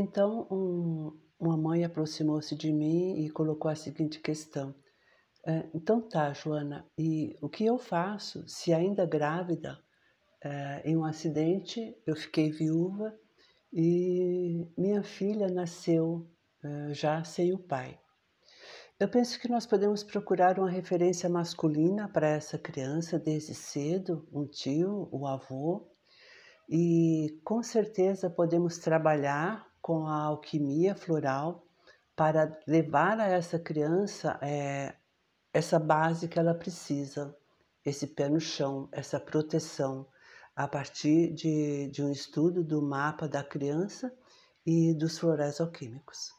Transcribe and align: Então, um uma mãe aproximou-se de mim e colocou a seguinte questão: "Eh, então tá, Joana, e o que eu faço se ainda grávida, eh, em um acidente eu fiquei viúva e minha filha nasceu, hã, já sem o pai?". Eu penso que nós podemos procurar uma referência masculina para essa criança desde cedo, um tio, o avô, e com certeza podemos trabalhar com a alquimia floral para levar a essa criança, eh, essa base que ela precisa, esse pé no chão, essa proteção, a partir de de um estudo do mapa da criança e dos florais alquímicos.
Então, 0.00 0.46
um 0.48 1.18
uma 1.40 1.56
mãe 1.56 1.84
aproximou-se 1.84 2.54
de 2.56 2.72
mim 2.72 3.24
e 3.24 3.30
colocou 3.30 3.68
a 3.70 3.74
seguinte 3.74 4.20
questão: 4.20 4.72
"Eh, 5.46 5.68
então 5.74 6.00
tá, 6.00 6.32
Joana, 6.32 6.86
e 6.98 7.36
o 7.42 7.48
que 7.48 7.64
eu 7.66 7.78
faço 7.78 8.44
se 8.48 8.72
ainda 8.72 9.04
grávida, 9.06 9.78
eh, 10.44 10.82
em 10.90 10.96
um 10.96 11.04
acidente 11.04 11.80
eu 12.06 12.16
fiquei 12.16 12.50
viúva 12.52 13.08
e 13.72 14.66
minha 14.78 15.02
filha 15.04 15.48
nasceu, 15.48 16.28
hã, 16.64 16.94
já 16.94 17.24
sem 17.24 17.52
o 17.54 17.58
pai?". 17.58 17.98
Eu 19.00 19.08
penso 19.10 19.38
que 19.40 19.48
nós 19.50 19.66
podemos 19.66 20.04
procurar 20.04 20.58
uma 20.58 20.70
referência 20.70 21.28
masculina 21.28 22.08
para 22.08 22.28
essa 22.28 22.58
criança 22.58 23.18
desde 23.18 23.54
cedo, 23.54 24.28
um 24.32 24.46
tio, 24.46 25.08
o 25.12 25.26
avô, 25.26 25.88
e 26.70 27.40
com 27.44 27.62
certeza 27.62 28.30
podemos 28.30 28.78
trabalhar 28.78 29.67
com 29.82 30.06
a 30.06 30.24
alquimia 30.24 30.94
floral 30.94 31.64
para 32.16 32.58
levar 32.66 33.20
a 33.20 33.26
essa 33.28 33.58
criança, 33.58 34.38
eh, 34.42 34.94
essa 35.52 35.78
base 35.78 36.28
que 36.28 36.38
ela 36.38 36.54
precisa, 36.54 37.36
esse 37.84 38.06
pé 38.06 38.28
no 38.28 38.40
chão, 38.40 38.88
essa 38.92 39.20
proteção, 39.20 40.06
a 40.56 40.66
partir 40.68 41.32
de 41.34 41.88
de 41.90 42.02
um 42.02 42.10
estudo 42.10 42.64
do 42.64 42.82
mapa 42.82 43.28
da 43.28 43.44
criança 43.44 44.12
e 44.66 44.94
dos 44.94 45.18
florais 45.18 45.60
alquímicos. 45.60 46.37